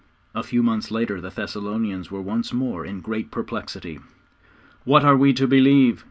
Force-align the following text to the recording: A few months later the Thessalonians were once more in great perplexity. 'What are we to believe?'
A 0.33 0.41
few 0.41 0.63
months 0.63 0.89
later 0.89 1.21
the 1.21 1.29
Thessalonians 1.29 2.09
were 2.09 2.23
once 2.23 2.51
more 2.51 2.83
in 2.83 3.01
great 3.01 3.29
perplexity. 3.29 3.99
'What 4.83 5.05
are 5.05 5.15
we 5.15 5.31
to 5.33 5.47
believe?' 5.47 5.99